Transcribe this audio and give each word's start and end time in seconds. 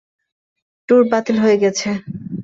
Tour 0.89 1.01
বাতিল 1.11 1.37
হয়ে 1.43 1.57
গেছে। 1.63 1.89